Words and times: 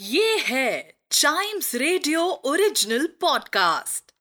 ये 0.00 0.36
है 0.38 0.94
Chimes 1.12 1.74
radio 1.74 2.20
original 2.22 3.08
podcast 3.20 4.12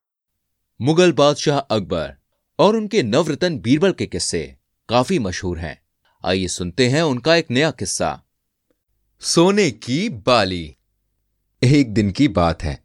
Mughal 0.82 1.12
बादशाह 1.12 1.59
अकबर 1.59 2.13
और 2.59 2.75
उनके 2.75 3.04
नवरतन 3.04 3.59
बीरबल 3.59 3.92
के 3.92 4.05
किस्से 4.05 4.57
काफ़ी 4.89 5.19
मशहूर 5.19 5.59
हैं। 5.59 5.81
आइए 6.25 6.47
सुनते 6.47 6.87
हैं 6.87 7.01
उनका 7.01 7.35
एक 7.35 7.51
नया 7.51 7.71
किस्सा। 7.71 8.23
सोने 9.21 9.71
की 9.71 10.09
बाली। 10.09 10.75
एक 11.64 11.93
दिन 11.93 12.11
की 12.11 12.27
बात 12.27 12.64
है। 12.64 12.84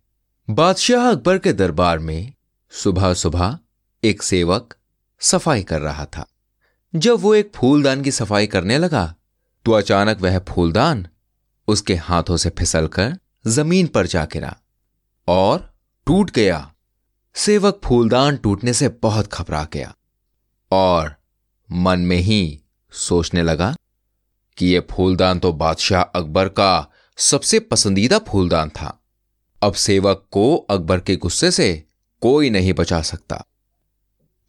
बादशाह 0.50 1.11
अकबर 1.11 1.38
के 1.38 1.52
दरबार 1.52 1.98
में 1.98 2.32
सुबह 2.70 3.14
सुबह 3.14 3.58
एक 4.04 4.22
सेवक 4.22 4.74
सफ़ाई 5.20 5.62
कर 5.62 5.80
रहा 5.80 6.06
था। 6.06 6.26
जब 6.95 7.14
वो 7.14 7.34
एक 7.34 7.52
फूलदान 7.54 8.02
की 8.02 8.11
सफ़ाई 8.11 8.46
करने 8.46 8.79
लगा 8.79 9.14
तो 9.64 9.72
अचानक 9.72 10.20
वह 10.20 10.38
फूलदान 10.38 11.06
उसके 11.68 11.94
हाथों 11.94 12.36
से 12.36 12.50
फिसलकर 12.50 13.16
ज़मीन 13.46 13.86
पर 13.86 14.06
जा 14.06 14.24
गिरा 14.24 14.56
और 15.28 15.72
टूट 16.06 16.30
गया। 16.30 16.70
सेवक 17.34 17.80
फूलदान 17.84 18.36
टूटने 18.36 18.72
से 18.72 18.88
बहुत 19.02 19.32
घबरा 19.34 19.66
गया 19.72 19.95
और 20.70 21.14
मन 21.70 22.00
में 22.00 22.16
ही 22.16 22.60
सोचने 22.92 23.42
लगा 23.42 23.74
कि 24.56 24.66
यह 24.66 24.82
फूलदान 24.91 25.38
तो 25.38 25.52
बादशाह 25.52 26.02
अकबर 26.02 26.48
का 26.48 26.91
सबसे 27.19 27.58
पसंदीदा 27.60 28.19
फूलदान 28.19 28.70
था। 28.70 28.98
अब 29.62 29.74
सेवक 29.74 30.27
को 30.30 30.55
अकबर 30.56 31.00
के 31.00 31.16
गुस्से 31.16 31.50
से 31.50 31.84
कोई 32.22 32.50
नहीं 32.50 32.72
बचा 32.72 33.00
सकता। 33.02 33.44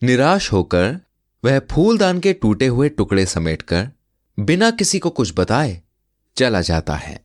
निराश 0.01 0.51
होकर 0.51 0.99
वह 1.43 1.59
फूलदान 1.71 2.19
के 2.19 2.33
टूटे 2.33 2.67
हुए 2.67 2.89
टुकड़े 2.89 3.25
समेटकर 3.25 3.89
बिना 4.37 4.71
किसी 4.71 4.99
को 4.99 5.09
कुछ 5.09 5.33
बताए 5.35 5.81
चला 6.37 6.61
जाता 6.61 6.95
है। 6.95 7.19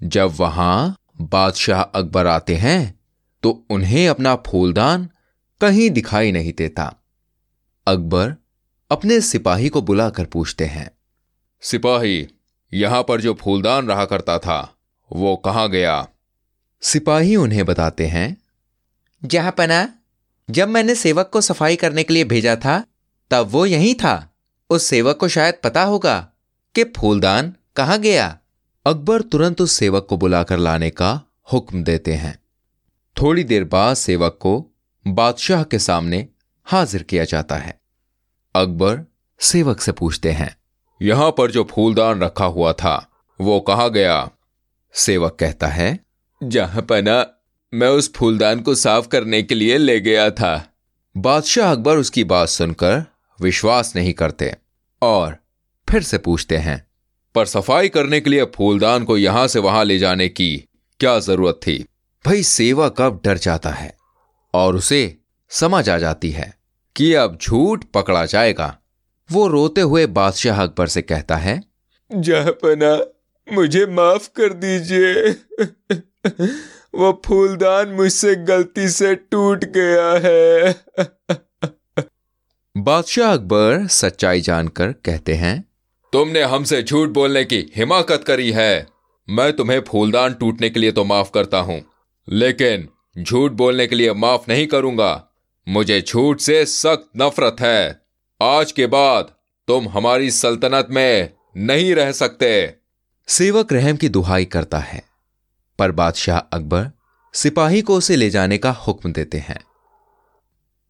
जब 0.00 0.34
वहाँ 0.36 0.96
बादशाह 1.22 1.82
अकबर 1.82 2.26
आते 2.26 2.56
हैं 2.56 3.00
तो 3.42 3.50
उन्हें 3.70 4.08
अपना 4.08 4.34
फूलदान 4.46 5.08
कहीं 5.60 5.88
दिखाई 5.90 6.32
नहीं 6.32 6.52
देता। 6.52 6.84
अकबर 7.86 8.34
अपने 8.90 9.20
सिपाही 9.20 9.68
को 9.68 9.82
बुलाकर 9.82 10.24
पूछते 10.24 10.64
हैं, 10.64 10.90
सिपाही, 11.62 12.26
यहाँ 12.72 13.02
पर 13.02 13.20
जो 13.20 13.34
फूलदान 13.34 13.88
रहा 13.88 14.04
करता 14.04 14.38
था, 14.38 14.76
वो 15.10 15.34
कहाँ 15.36 15.68
गया? 15.70 16.06
सिपाही 16.82 17.36
उन्हें 17.36 17.64
बताते 17.66 18.06
हैं, 18.06 18.36
जहाँ 19.22 19.52
पना 19.52 19.88
जब 20.48 20.68
मैंने 20.68 20.94
सेवक 20.94 21.30
को 21.32 21.40
सफ़ाई 21.40 21.76
करने 21.76 22.02
के 22.02 22.14
लिए 22.14 22.24
भेजा 22.24 22.56
था, 22.56 22.82
तब 23.30 23.48
वो 23.50 23.66
यहीं 23.66 23.94
था। 23.94 24.30
उस 24.70 24.86
सेवक 24.86 25.16
को 25.16 25.28
शायद 25.28 25.58
पता 25.64 25.82
होगा 25.82 26.18
कि 26.74 26.84
फूलदान 26.96 27.54
कहाँ 27.76 27.98
गया। 27.98 28.36
अकबर 28.86 29.22
तुरंत 29.22 29.60
उस 29.60 29.72
सेवक 29.72 30.06
को 30.08 30.16
बुलाकर 30.16 30.58
लाने 30.58 30.90
का 30.90 31.20
हुक्म 31.52 31.82
देते 31.84 32.12
हैं। 32.12 32.38
थोड़ी 33.16 33.44
देर 33.44 33.64
बाद 33.64 33.94
सेवक 33.96 34.38
को 34.40 34.66
बादशाह 35.06 35.62
के 35.62 35.78
सामने 35.78 36.28
हाजिर 36.64 37.02
किया 37.02 37.24
जाता 37.24 37.56
है। 37.56 37.80
अकबर 38.54 39.00
सेवक 39.40 39.80
से 39.80 39.92
पूछते 39.92 40.32
हैं, 40.32 40.56
यहाँ 41.02 41.30
पर 41.30 41.50
जो 41.50 41.64
फूलदान 41.64 42.20
रखा 42.20 42.44
हुआ 42.44 42.72
था, 42.72 43.10
वो 43.40 43.60
कहा 43.60 43.88
गया? 43.88 44.30
सेवक 44.94 45.36
कहता 45.40 45.66
है, 45.66 45.98
जहाँ 46.42 46.82
पना 46.82 47.26
मैं 47.74 47.88
उस 47.88 48.12
फूलदान 48.14 48.60
को 48.60 48.74
साफ़ 48.74 49.08
करने 49.08 49.42
के 49.42 49.54
लिए 49.54 49.78
ले 49.78 50.00
गया 50.00 50.30
था। 50.30 50.68
बादशाह 51.16 51.72
अकबर 51.72 51.96
उसकी 51.96 52.24
बात 52.24 52.48
सुनकर 52.48 53.04
विश्वास 53.40 53.96
नहीं 53.96 54.12
करते 54.12 54.56
और 55.02 55.36
फिर 55.88 56.02
से 56.02 56.18
पूछते 56.18 56.56
हैं 56.56 56.84
पर 57.34 57.46
सफ़ाई 57.46 57.88
करने 57.88 58.20
के 58.20 58.30
लिए 58.30 58.44
फूलदान 58.44 59.04
को 59.04 59.18
यहाँ 59.18 59.46
से 59.48 59.58
वहाँ 59.58 59.84
ले 59.84 59.98
जाने 59.98 60.28
की 60.28 60.64
क्या 61.00 61.18
ज़रूरत 61.18 61.54
थी? 61.54 61.86
भाई 62.26 62.42
सेवा 62.42 62.88
कब 62.88 63.20
डर 63.24 63.38
जाता 63.38 63.70
है 63.70 63.96
और 64.54 64.76
उसे 64.76 65.18
समझ 65.50 65.90
आ 65.90 65.98
जाती 65.98 66.30
है 66.30 66.54
कि 66.96 67.14
अब 67.14 67.38
झूठ 67.42 67.84
पकड़ा 67.84 68.26
जाएगा। 68.26 68.78
वो 69.32 69.48
रोते 69.48 69.80
हुए 69.80 70.06
बादशाह 70.06 70.62
अकबर 70.62 70.86
से 70.86 71.02
कहता 71.02 71.36
है 71.36 71.62
जहपना 72.14 73.06
मुझे 73.52 73.86
माफ़ 73.86 74.28
कर 74.28 74.52
दीजिए। 74.52 75.30
वो 76.94 77.22
फूलदान 77.26 77.88
मुझसे 77.88 78.34
गलती 78.34 78.88
से 78.88 79.14
टूट 79.14 79.64
गया 79.64 80.12
है। 80.24 80.74
बादशाह 82.76 83.32
अकबर 83.32 83.86
सच्चाई 83.86 84.40
जानकर 84.40 84.92
कहते 84.92 85.34
हैं 85.34 85.64
तुमने 86.14 86.42
हमसे 86.42 86.82
झूठ 86.82 87.08
बोलने 87.08 87.44
की 87.44 87.58
हिमाकत 87.76 88.24
करी 88.26 88.50
है। 88.52 88.86
मैं 89.28 89.52
तुम्हें 89.52 89.80
फूलदान 89.80 90.34
टूटने 90.34 90.68
के 90.70 90.80
लिए 90.80 90.92
तो 90.92 91.04
माफ़ 91.04 91.30
करता 91.34 91.58
हूँ, 91.58 91.80
लेकिन 92.28 92.86
झूठ 93.16 93.52
बोलने 93.52 93.86
के 93.86 93.94
लिए 93.94 94.12
माफ़ 94.14 94.44
नहीं 94.48 94.66
करूँगा। 94.66 95.24
मुझे 95.66 96.00
झूठ 96.00 96.40
से 96.40 96.64
सख्त 96.66 97.08
नफरत 97.16 97.56
है। 97.60 98.00
आज 98.40 98.72
के 98.72 98.86
बाद 98.86 99.32
तुम 99.68 99.88
हमारी 99.88 100.30
सल्तनत 100.30 100.88
में 100.90 101.30
नहीं 101.56 101.94
रह 101.94 102.12
सकते। 102.12 102.52
सेवक 103.28 103.72
रहम 103.72 103.96
की 103.96 104.08
दुहाई 104.08 104.44
करता 104.44 104.78
है, 104.78 105.02
पर 105.78 105.92
बादशाह 105.92 106.38
अकबर 106.38 106.90
सिपाही 107.34 107.82
को 107.82 107.96
उसे 107.96 108.16
ले 108.16 108.30
जाने 108.30 108.58
का 108.58 108.70
हुक्म 108.86 109.12
देते 109.12 109.38
हैं। 109.38 109.58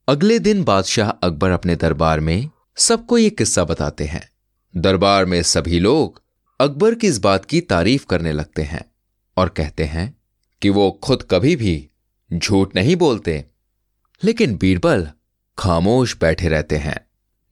अगले 0.09 0.39
दिन 0.41 0.63
बादशाह 0.65 1.11
अकबर 1.11 1.51
अपने 1.51 1.77
दरबार 1.77 2.21
में 2.21 2.49
सबको 2.79 3.19
ये 3.19 3.31
किस्सा 3.31 3.65
बताते 3.65 4.05
हैं। 4.05 4.29
दरबार 4.77 5.25
में 5.25 5.43
सभी 5.43 5.79
लोग 5.79 6.23
अकबर 6.61 6.95
की 6.95 7.07
इस 7.07 7.19
बात 7.19 7.45
की 7.45 7.61
तारीफ़ 7.61 8.07
करने 8.07 8.33
लगते 8.33 8.63
हैं 8.63 8.85
और 9.37 9.49
कहते 9.49 9.85
हैं 9.85 10.17
कि 10.63 10.71
वो 10.71 10.91
खुद 11.03 11.23
कभी 11.31 11.57
भी 11.57 11.89
झूठ 12.31 12.75
नहीं 12.77 12.97
बोलते। 12.97 13.45
लेकिन 14.23 14.57
बीरबल 14.57 15.09
खामोश 15.59 16.17
बैठे 16.21 16.49
रहते 16.49 16.77
हैं। 16.77 16.99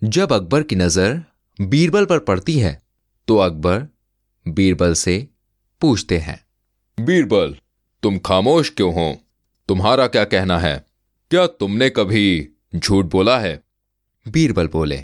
जब 0.03 0.33
अकबर 0.33 0.63
की 0.63 0.77
नज़र 0.77 1.23
बीरबल 1.61 2.05
पर 2.05 2.19
पड़ती 2.19 2.59
है 2.59 2.83
तो 3.29 3.37
अकबर 3.37 3.87
बीरबल 4.47 4.95
से 4.95 5.29
पूछते 5.81 6.19
हैं, 6.19 6.41
बीरबल, 6.99 7.57
तुम 8.03 8.19
खामोश 8.19 8.71
क्यों 8.71 8.95
हो? 8.95 9.17
तुम्हारा 9.69 10.07
क्या 10.07 10.25
कहना 10.25 10.59
है? 10.59 10.87
क्या 11.31 11.47
तुमने 11.47 11.91
कभी 11.91 12.49
झूठ 12.77 13.05
बोला 13.05 13.39
है? 13.39 13.61
बीरबल 14.29 14.69
बोले, 14.69 15.01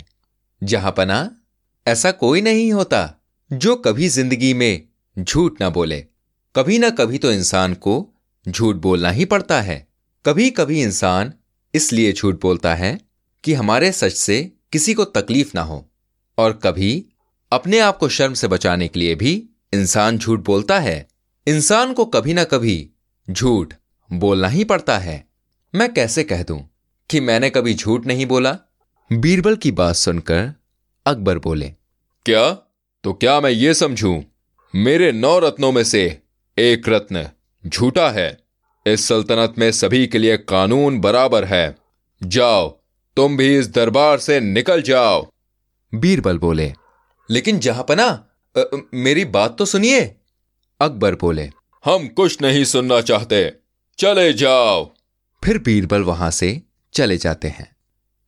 जहाँ 0.63 0.91
पना 0.91 1.29
ऐसा 1.89 2.11
कोई 2.11 2.41
नहीं 2.41 2.71
होता 2.73 3.01
जो 3.51 3.75
कभी 3.75 4.07
ज़िंदगी 4.07 4.53
में 4.53 4.87
झूठ 5.17 5.61
ना 5.61 5.69
बोले। 5.69 5.99
कभी 6.55 6.77
ना 6.79 6.89
कभी 6.89 7.17
तो 7.17 7.31
इंसान 7.31 7.73
को 7.73 7.93
झूठ 8.45 8.75
बोलना 8.75 9.09
ही 9.09 9.25
पड़ता 9.25 9.61
है। 9.61 9.87
कभी 10.25 10.49
कभी 10.49 10.81
इंसान 10.81 11.33
इसलिए 11.73 12.11
झूठ 12.13 12.41
बोलता 12.41 12.73
है 12.75 12.99
कि 13.43 13.53
हमारे 13.53 13.91
सच 13.91 14.13
से 14.13 14.41
किसी 14.71 14.93
को 14.93 15.05
तकलीफ़ 15.05 15.51
ना 15.55 15.61
हो 15.61 15.85
और 16.37 16.59
कभी 16.63 17.05
अपने 17.51 17.79
आप 17.79 17.97
को 17.97 18.09
शर्म 18.09 18.33
से 18.33 18.47
बचाने 18.47 18.87
के 18.87 18.99
लिए 18.99 19.15
भी 19.15 19.33
इंसान 19.73 20.17
झूठ 20.17 20.39
बोलता 20.39 20.79
है। 20.79 21.07
इंसान 21.47 21.93
को 21.93 22.05
कभी 22.05 22.33
ना 22.33 22.43
कभी 22.43 22.89
झूठ 23.27 23.73
बोलना 24.09 24.47
ही 24.47 24.63
पड़ता 24.63 24.97
है। 24.97 25.23
मैं 25.73 25.93
कैसे 25.93 26.23
कह 26.23 26.43
दूँ 26.43 26.61
कि 27.09 27.19
मैंने 27.19 27.49
कभी 27.49 27.73
झूठ 27.73 28.05
नहीं 28.05 28.25
बोला? 28.25 28.57
बीरबल 29.11 29.55
की 29.55 29.71
बात 29.71 29.95
सुनकर 29.95 30.51
अकबर 31.05 31.37
बोले 31.39 31.73
क्या? 32.25 32.51
तो 33.03 33.13
क्या 33.13 33.39
मैं 33.41 33.49
ये 33.49 33.73
समझूं? 33.73 34.21
मेरे 34.73 35.11
नौ 35.11 35.37
रत्नों 35.39 35.71
में 35.71 35.83
से 35.83 36.21
एक 36.57 36.89
रत्न 36.89 37.29
झूठा 37.67 38.09
है। 38.09 38.37
इस 38.85 39.07
सल्तनत 39.07 39.55
में 39.57 39.71
सभी 39.71 40.07
के 40.07 40.17
लिए 40.17 40.37
कानून 40.37 40.99
बराबर 40.99 41.45
है। 41.45 41.75
जाओ 42.23 42.69
तुम 43.17 43.37
भी 43.37 43.57
इस 43.57 43.69
दरबार 43.69 44.19
से 44.19 44.39
निकल 44.39 44.81
जाओ। 44.81 45.27
बीरबल 45.95 46.37
बोले 46.37 46.73
लेकिन 47.29 47.59
जहापना 47.59 48.25
मेरी 48.93 49.25
बात 49.25 49.57
तो 49.57 49.65
सुनिए। 49.65 50.01
अकबर 50.79 51.15
बोले 51.15 51.49
हम 51.85 52.07
कुछ 52.07 52.41
नहीं 52.41 52.63
सुनना 52.63 53.01
चाहते। 53.01 53.51
चले 53.97 54.33
जाओ। 54.33 54.85
फिर 55.43 55.57
बीरबल 55.57 56.01
वहाँ 56.01 56.31
से 56.31 56.61
चले 56.93 57.17
जाते 57.17 57.47
हैं। 57.47 57.75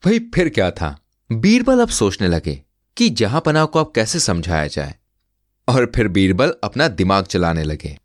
भाई 0.05 0.19
फिर 0.19 0.49
क्या 0.49 0.71
था? 0.71 0.97
बीरबल 1.31 1.79
अब 1.79 1.89
सोचने 1.89 2.27
लगे 2.27 2.61
कि 3.01 3.09
जहाँ 3.09 3.41
पनाह 3.41 3.65
को 3.65 3.79
आप 3.79 3.91
कैसे 3.95 4.19
समझाया 4.19 4.67
जाए। 4.67 4.95
और 5.67 5.91
फिर 5.95 6.07
बीरबल 6.07 6.55
अपना 6.63 6.87
दिमाग 6.87 7.25
चलाने 7.25 7.63
लगे। 7.63 7.97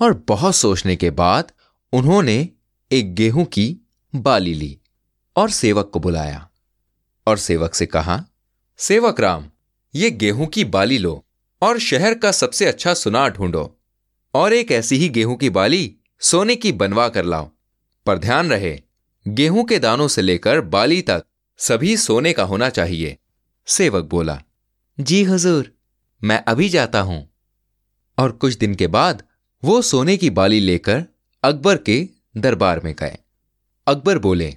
और 0.00 0.24
बहुत 0.28 0.54
सोचने 0.54 0.96
के 0.96 1.10
बाद 1.10 1.52
उन्होंने 1.92 2.48
एक 2.92 3.14
गेहूँ 3.14 3.44
की 3.44 3.76
बाली 4.14 4.54
ली 4.54 4.80
और 5.36 5.50
सेवक 5.50 5.90
को 5.92 6.00
बुलाया। 6.00 6.50
और 7.26 7.38
सेवक 7.38 7.74
से 7.74 7.86
कहा, 7.86 8.24
सेवक 8.78 9.20
राम, 9.20 9.50
ये 9.94 10.10
गेहूँ 10.10 10.46
की 10.46 10.64
बाली 10.64 10.98
लो 10.98 11.26
और 11.62 11.78
शहर 11.78 12.14
का 12.14 12.32
सबसे 12.32 12.66
अच्छा 12.66 12.94
सुनार 12.94 13.30
ढूंढो। 13.30 13.80
और 14.34 14.52
एक 14.52 14.72
ऐसी 14.72 14.96
ही 14.96 15.08
गेहूँ 15.08 15.36
की 15.36 15.50
बाली 15.50 15.96
सोने 16.20 16.56
की 16.56 16.72
बनवा 16.72 17.08
कर 17.08 17.24
लाओ। 17.24 17.50
पर 18.06 18.18
ध्यान 18.18 18.50
रहे, 18.50 18.80
गेहूँ 19.28 19.64
के 19.64 19.78
दानों 19.78 20.08
से 20.08 20.22
लेकर 20.22 20.60
बाली 20.60 21.02
तक 21.02 21.24
सभी 21.58 21.96
सोने 21.96 22.32
का 22.32 22.42
होना 22.42 22.68
चाहिए। 22.68 23.16
सेवक 23.70 24.04
बोला 24.04 24.38
जी 24.98 25.22
हजूर 25.24 25.70
मैं 26.22 26.42
अभी 26.48 26.68
जाता 26.68 27.00
हूँ। 27.00 27.18
और 28.18 28.32
कुछ 28.32 28.56
दिन 28.56 28.74
के 28.74 28.86
बाद 28.86 29.22
वो 29.62 29.80
सोने 29.82 30.16
की 30.16 30.30
बाली 30.30 30.58
लेकर 30.60 31.04
अकबर 31.42 31.76
के 31.76 31.98
दरबार 32.36 32.80
में 32.80 32.94
गए। 33.00 33.18
अकबर 33.86 34.18
बोले 34.18 34.50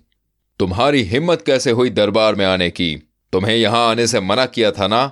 तुम्हारी 0.59 1.03
हिम्मत 1.03 1.41
कैसे 1.41 1.71
हुई 1.71 1.89
दरबार 1.89 2.35
में 2.35 2.45
आने 2.45 2.69
की? 2.69 2.95
तुम्हें 3.33 3.55
यहाँ 3.55 3.89
आने 3.89 4.07
से 4.07 4.19
मना 4.19 4.45
किया 4.45 4.71
था 4.71 4.87
ना? 4.87 5.11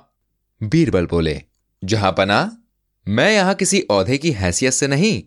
बीरबल 0.62 1.06
बोले 1.06 1.42
जहाँ 1.84 2.12
पना 2.12 2.58
मैं 3.08 3.32
यहाँ 3.34 3.56
किसी 3.56 3.82
औहदे 3.82 4.18
की 4.18 4.32
हैसियत 4.32 4.74
से 4.74 4.88
नहीं 4.88 5.22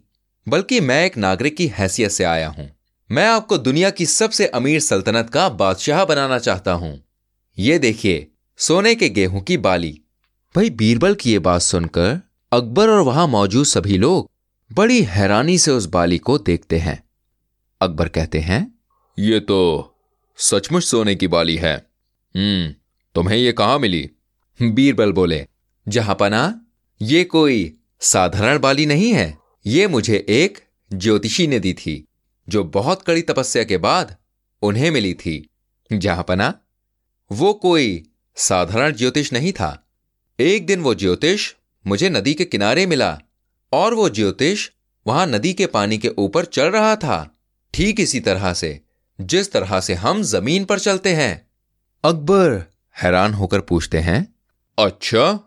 बल्कि 0.46 0.80
मैं 0.80 1.04
एक 1.06 1.16
नागरिक 1.18 1.56
की 1.56 1.66
हैसियत 1.68 2.10
से 2.10 2.24
आया 2.24 2.48
हूँ। 2.48 2.70
मैं 3.10 3.26
आपको 3.28 3.58
दुनिया 3.58 3.90
की 3.90 4.06
सबसे 4.06 4.46
अमीर 4.46 4.80
सल्तनत 4.80 5.30
का 5.30 5.48
बादशाह 5.48 6.04
बनाना 6.04 6.38
चाहता 6.38 6.72
हूँ। 6.72 6.98
ये 7.58 7.78
देखिए 7.78 8.30
सोने 8.58 8.94
के 8.94 9.08
गेहूँ 9.08 9.40
की 9.40 9.56
बाली। 9.56 10.00
भाई, 10.54 10.70
बीरबल 10.70 11.14
की 11.14 11.32
ये 11.32 11.38
बात 11.38 11.60
सुनकर 11.60 12.20
अकबर 12.52 12.88
और 12.88 13.00
वहाँ 13.00 13.26
मौजूद 13.26 13.66
सभी 13.66 13.98
लोग 13.98 14.30
बड़ी 14.72 15.02
हैरानी 15.02 15.58
से 15.58 15.70
उस 15.70 15.86
बाली 15.86 16.18
को 16.18 16.38
देखते 16.38 16.78
हैं। 16.78 17.02
अकबर 17.80 18.08
कहते 18.08 18.38
हैं, 18.38 18.78
ये 19.18 19.40
तो 19.40 19.94
सचमुच 20.36 20.84
सोने 20.84 21.14
की 21.14 21.28
बाली 21.28 21.56
है। 21.56 21.76
हम्म 22.36 22.74
तुम्हें 23.14 23.36
ये 23.38 23.52
कहाँ 23.52 23.78
मिली? 23.78 24.10
बीरबल 24.62 25.12
बोले, 25.12 25.46
जहाँ 25.88 26.16
पना, 26.20 26.60
ये 27.02 27.24
कोई 27.24 27.76
साधारण 28.00 28.58
बाली 28.58 28.86
नहीं 28.86 29.12
है। 29.12 29.38
ये 29.66 29.86
मुझे 29.88 30.26
एक 30.28 30.58
ज्योतिषी 30.92 31.46
ने 31.46 31.58
दी 31.58 31.72
थी, 31.74 32.04
जो 32.48 32.64
बहुत 32.64 33.02
कड़ी 33.02 33.22
तपस्या 33.22 33.64
के 33.64 33.76
बाद 33.76 34.16
उन्हें 34.62 34.90
मिली 34.90 35.14
थी। 35.14 35.48
जहाँ 35.92 36.24
पना, 36.28 36.54
वो 37.32 37.52
कोई 37.52 38.10
साधारण 38.36 38.92
ज्योतिष 38.92 39.32
नहीं 39.32 39.52
था। 39.52 39.78
एक 40.38 40.66
दिन 40.66 40.80
वो 40.80 40.94
ज्योतिष 40.94 41.52
मुझे 41.84 42.08
नदी 42.10 42.34
के 42.34 42.44
किनारे 42.44 42.86
मिला 42.86 43.18
और 43.72 43.94
वो 43.94 44.08
ज्योतिष 44.10 44.68
वहाँ 45.06 45.26
नदी 45.26 45.52
के 45.52 45.66
पानी 45.66 45.98
के 45.98 46.08
ऊपर 46.08 46.44
चल 46.46 46.66
रहा 46.66 46.94
था, 46.96 47.36
ठीक 47.74 48.00
इसी 48.00 48.20
तरह 48.20 48.52
से, 48.52 48.80
जिस 49.18 49.52
तरह 49.52 49.80
से 49.80 49.94
हम 49.94 50.22
ज़मीन 50.24 50.64
पर 50.64 50.78
चलते 50.78 51.14
हैं। 51.14 51.46
अकबर 52.04 52.62
हैरान 52.96 53.34
होकर 53.34 53.60
पूछते 53.62 53.98
हैं 53.98 54.26
अच्छा 54.78 55.38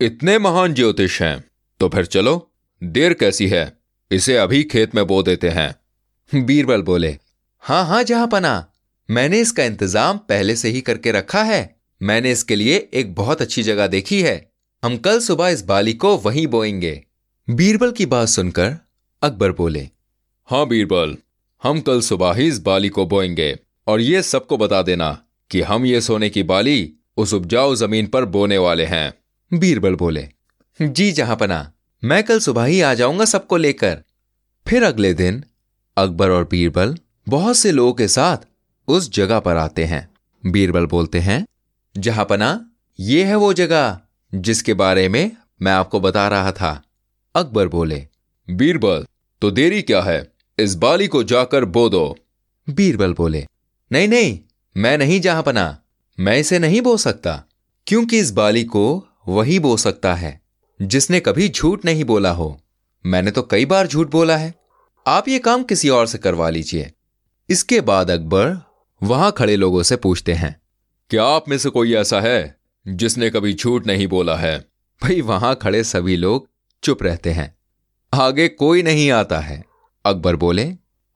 इतने 0.00 0.38
महान 0.38 0.74
ज्योतिष 0.74 1.20
हैं 1.22 1.44
तो 1.80 1.88
फिर 1.88 2.06
चलो, 2.06 2.50
देर 2.82 3.14
कैसी 3.14 3.48
है, 3.48 3.72
इसे 4.10 4.36
अभी 4.36 4.62
खेत 4.64 4.94
में 4.94 5.06
बो 5.06 5.22
देते 5.22 5.48
हैं। 5.50 6.44
बीरबल 6.44 6.82
बोले, 6.82 7.16
हाँ 7.64 7.84
हाँ, 7.86 8.02
जहाँ 8.02 8.26
पना, 8.26 8.66
मैंने 9.08 9.40
इसका 9.40 9.64
इंतज़ाम 9.64 10.18
पहले 10.18 10.56
से 10.56 10.68
ही 10.68 10.80
करके 10.80 11.12
रखा 11.12 11.42
है। 11.42 11.75
मैंने 12.00 12.32
इसके 12.32 12.56
लिए 12.56 12.88
एक 12.94 13.14
बहुत 13.14 13.42
अच्छी 13.42 13.62
जगह 13.62 13.86
देखी 13.86 14.22
है। 14.22 14.50
हम 14.82 14.96
कल 14.96 15.20
सुबह 15.20 15.48
इस 15.48 15.64
बाली 15.64 15.92
को 15.92 16.16
वहीं 16.16 16.46
बोएँगे। 16.46 17.04
बीरबल 17.48 17.92
की 17.92 18.06
बात 18.06 18.28
सुनकर 18.28 18.74
अकबर 19.22 19.52
बोले 19.52 19.88
हाँ 20.48 20.66
बीरबल 20.68 21.16
हम 21.62 21.80
कल 21.80 22.00
सुबह 22.00 22.34
ही 22.34 22.46
इस 22.48 22.58
बाली 22.58 22.88
को 22.88 23.06
बोएँगे 23.06 23.58
और 23.86 24.00
ये 24.00 24.22
सबको 24.22 24.56
बता 24.56 24.82
देना 24.82 25.10
कि 25.50 25.60
हम 25.60 25.86
ये 25.86 26.00
सोने 26.00 26.30
की 26.30 26.42
बाली 26.42 26.92
उस 27.16 27.34
उपजाऊ 27.34 27.74
ज़मीन 27.74 28.06
पर 28.06 28.24
बोने 28.24 28.58
वाले 28.58 28.84
हैं। 28.84 29.58
बीरबल 29.58 29.94
बोले 29.94 30.28
जी 30.80 31.12
जहाँ 31.12 31.36
पना 31.36 31.72
मैं 32.02 32.22
कल 32.24 32.38
सुबह 32.38 32.64
ही 32.64 32.80
आ 32.80 32.94
जाऊँगा 32.94 33.24
सबको 33.24 33.56
लेकर। 33.56 34.02
फिर 34.66 34.82
अगले 34.82 35.14
दिन 35.14 35.44
अकबर 35.96 36.30
और 36.30 36.44
बीरबल 36.44 36.96
बहुत 37.28 37.56
से 37.56 37.72
लोगों 37.72 37.92
के 37.92 38.08
साथ 38.08 38.46
उस 38.88 39.12
जगह 39.12 39.38
पर 39.40 39.56
आते 39.56 39.84
हैं। 39.84 40.08
बीरबल 40.44 40.86
बोलते 40.86 41.18
हैं 41.18 41.44
जहाँ 41.98 42.24
पना, 42.24 42.70
ये 42.98 43.24
है 43.24 43.34
वो 43.34 43.52
जगह 43.52 44.00
जिसके 44.34 44.74
बारे 44.74 45.08
में 45.08 45.30
मैं 45.62 45.72
आपको 45.72 46.00
बता 46.00 46.28
रहा 46.28 46.52
था। 46.52 46.82
अकबर 47.34 47.68
बोले, 47.68 48.06
बीरबल 48.48 49.06
तो 49.42 49.50
देरी 49.50 49.82
क्या 49.82 50.02
है? 50.02 50.32
इस 50.58 50.74
बाली 50.74 51.06
को 51.06 51.22
जाकर 51.22 51.64
बो 51.64 51.88
दो। 51.88 52.16
बीरबल 52.70 53.12
बोले, 53.12 53.46
नहीं 53.92 54.08
नहीं, 54.08 54.38
मैं 54.76 54.98
नहीं 54.98 55.20
जहाँ 55.20 55.42
पना, 55.42 55.78
मैं 56.20 56.38
इसे 56.38 56.58
नहीं 56.58 56.80
बो 56.80 56.96
सकता, 56.96 57.42
क्योंकि 57.86 58.18
इस 58.18 58.30
बाली 58.30 58.64
को 58.64 59.06
वही 59.28 59.58
बो 59.58 59.76
सकता 59.76 60.14
है, 60.14 60.40
जिसने 60.82 61.20
कभी 61.20 61.48
झूठ 61.48 61.84
नहीं 61.84 62.04
बोला 62.04 62.30
हो। 62.30 62.60
मैंने 63.06 63.30
तो 63.30 63.42
कई 63.42 63.66
बार 63.66 63.86
झूठ 63.86 64.10
बोला 64.10 64.36
है। 64.36 64.54
आप 65.06 65.28
ये 65.28 65.38
काम 65.38 65.62
किसी 65.62 65.88
और 65.88 66.06
से 66.06 66.18
करवा 66.18 66.48
लीजिए। 66.50 66.92
इसके 67.48 67.80
बाद 67.80 68.10
अकबर 68.10 68.56
वहाँ 69.02 69.32
खड़े 69.32 69.56
लोगों 69.56 69.82
से 69.82 69.96
पूछते 69.96 70.32
हैं। 70.32 70.60
क्या 71.10 71.24
आप 71.24 71.48
में 71.48 71.58
से 71.58 71.70
कोई 71.70 71.94
ऐसा 71.94 72.20
है 72.20 72.56
जिसने 72.88 73.30
कभी 73.30 73.54
झूठ 73.54 73.86
नहीं 73.86 74.06
बोला 74.08 74.36
है? 74.36 74.58
भाई 75.02 75.20
वहाँ 75.20 75.54
खड़े 75.62 75.84
सभी 75.84 76.16
लोग 76.16 76.48
चुप 76.82 77.02
रहते 77.02 77.30
हैं। 77.30 77.54
आगे 78.12 78.48
कोई 78.48 78.82
नहीं 78.82 79.10
आता 79.10 79.40
है। 79.40 79.64
अकबर 80.04 80.36
बोले 80.36 80.64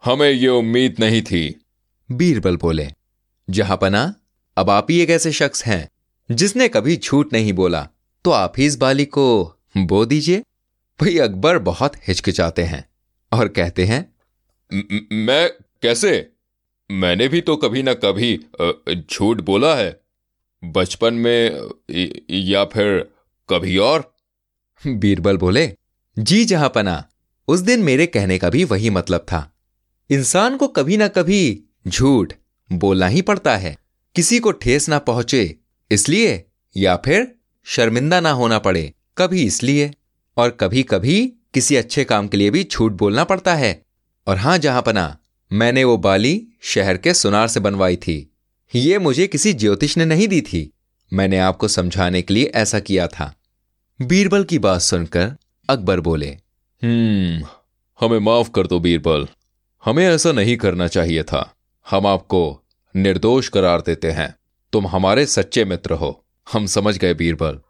हमें 0.05 0.31
ये 0.31 0.49
उम्मीद 0.49 0.97
नहीं 1.01 1.23
थी। 1.23 1.65
बीरबल 2.13 2.57
बोले 2.57 2.89
जहाँ 3.51 3.77
पना 3.77 4.15
अब 4.57 4.71
आप 4.71 4.87
ही 4.91 5.01
एक 5.01 5.11
ऐसे 5.11 5.33
शख्स 5.33 5.65
हैं 5.65 5.89
जिसने 6.31 6.69
कभी 6.69 6.97
झूठ 6.97 7.33
नहीं 7.33 7.53
बोला 7.53 7.89
तो 8.25 8.31
आप 8.31 8.53
ही 8.59 8.67
इस 8.67 8.77
बाली 8.79 9.05
को 9.05 9.55
बो 9.77 10.05
दीजिए। 10.05 10.39
भाई 11.01 11.19
अकबर 11.19 11.59
बहुत 11.59 11.97
हिचकिचाते 12.09 12.63
हैं 12.63 12.89
और 13.33 13.49
कहते 13.49 13.85
हैं 13.85 14.15
मैं 15.13 15.51
कैसे? 15.83 16.30
मैंने 16.91 17.29
भी 17.29 17.41
तो 17.41 17.57
कभी 17.57 17.83
ना 17.83 17.95
कभी 17.95 18.37
झूठ 19.11 19.41
बोला 19.41 19.75
है। 19.75 20.01
बचपन 20.63 21.15
में 21.15 21.71
या 22.31 22.65
फिर 22.65 22.99
कभी 23.49 23.77
और? 23.79 24.13
बीरबल 24.83 25.37
बोले, 25.37 25.73
जी 26.17 26.45
जहाँ 26.45 26.69
पना 26.69 27.05
उस 27.49 27.61
दिन 27.61 27.83
मेरे 27.83 28.07
कहने 28.07 28.39
का 28.39 28.51
भी 28.51 28.65
वही 28.65 28.91
मतलब 28.91 29.21
था। 29.21 29.53
इंसान 30.11 30.57
को 30.57 30.69
कभी 30.69 30.97
ना 30.97 31.09
कभी 31.09 31.65
झूठ 31.89 32.33
बोलना 32.71 33.07
ही 33.07 33.23
पड़ता 33.23 33.57
है। 33.57 33.77
किसी 34.15 34.39
को 34.39 34.53
ठेस 34.53 34.89
ना 34.89 34.99
पहुँचे, 34.99 35.57
इसलिए, 35.91 36.45
या 36.77 36.97
फिर 36.97 37.35
शर्मिंदा 37.67 38.21
ना 38.21 38.31
होना 38.31 38.59
पड़े, 38.59 38.93
कभी 39.19 39.43
इसलिए, 39.43 39.91
और 40.37 40.51
कभी 40.51 40.83
कभी 40.83 41.33
किसी 41.55 41.77
अच्छे 41.77 42.05
काम 42.05 42.29
के 42.29 42.37
लिए 42.37 42.51
भी 42.51 42.69
झूठ 42.73 42.93
बोलना 42.93 43.25
पड़ता 43.25 43.55
है। 43.55 43.83
और 44.27 44.37
हाँ 44.37 44.59
जहाँ 44.59 44.83
पना 44.83 45.17
मैंने 45.52 45.85
वो 45.85 45.97
बाली 45.97 46.47
शहर 46.62 46.97
के 46.97 47.14
सुनार 47.14 47.49
से 47.49 47.61
बनवाई 47.61 47.97
थी। 47.97 48.35
ये 48.75 48.99
मुझे 48.99 49.26
किसी 49.26 49.52
ज्योतिष 49.52 49.97
ने 49.97 50.05
नहीं 50.05 50.29
दी 50.29 50.41
थी। 50.41 50.73
मैंने 51.12 51.38
आपको 51.38 51.69
समझाने 51.69 52.23
के 52.23 52.35
लिए 52.35 52.44
ऐसा 52.44 52.81
किया 52.81 53.06
था। 53.06 53.35
बीरबल 54.02 54.44
की 54.44 54.58
बात 54.58 54.81
सुनकर 54.81 55.37
अकबर 55.70 56.00
बोले 56.00 56.29
हम्म 56.85 57.47
हमें 58.00 58.19
माफ़ 58.19 58.50
कर 58.50 58.67
दो 58.67 58.81
बीरबल। 58.81 59.29
हमें 59.84 60.06
ऐसा 60.06 60.32
नहीं 60.32 60.56
करना 60.56 60.89
चाहिए 60.89 61.22
था। 61.22 61.55
हम 61.91 62.06
आपको 62.06 62.63
निर्दोष 62.96 63.48
करार 63.48 63.81
देते 63.81 64.10
हैं। 64.10 64.36
तुम 64.72 64.86
हमारे 64.86 65.27
सच्चे 65.27 65.65
मित्र 65.65 65.94
हो। 65.94 66.25
हम 66.53 66.67
समझ 66.67 66.98
गए 66.98 67.15
बीरबल। 67.15 67.60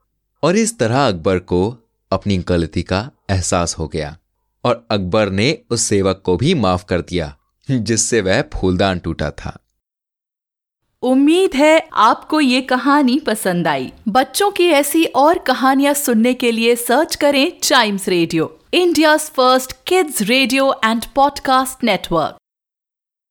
और 0.42 0.56
इस 0.56 0.78
तरह 0.78 1.08
अकबर 1.08 1.38
को 1.38 1.78
अपनी 2.12 2.38
गलती 2.38 2.82
का 2.82 3.10
एहसास 3.30 3.78
हो 3.78 3.88
गया। 3.88 4.18
और 4.64 4.86
अकबर 4.90 5.30
ने 5.30 5.58
उस 5.70 5.82
सेवक 5.82 6.22
को 6.24 6.36
भी 6.36 6.54
माफ़ 6.54 6.84
कर 6.84 7.00
दिया। 7.00 7.36
जिससे 7.78 8.20
वह 8.20 8.42
फूलदान 8.42 8.98
टूटा 8.98 9.30
था 9.30 9.58
उम्मीद 11.02 11.54
है 11.54 11.88
आपको 11.92 12.40
ये 12.40 12.60
कहानी 12.60 13.18
पसंद 13.18 13.68
आई 13.68 13.92
बच्चों 14.08 14.50
की 14.50 14.66
ऐसी 14.66 15.04
और 15.04 15.38
कहानियाँ 15.38 15.94
सुनने 15.94 16.34
के 16.34 16.52
लिए 16.52 16.76
सर्च 16.76 17.16
करें 17.16 17.52
Chimes 17.62 18.08
radio 18.08 18.58
India 18.74 19.16
first 19.16 19.72
kids 19.86 20.22
radio 20.22 20.80
and 20.84 21.02
podcast 21.14 21.84
network. 21.84 22.39